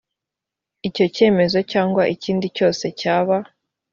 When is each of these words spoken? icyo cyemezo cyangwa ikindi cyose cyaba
icyo 0.87 1.05
cyemezo 1.15 1.57
cyangwa 1.71 2.03
ikindi 2.13 2.47
cyose 2.57 2.85
cyaba 2.99 3.35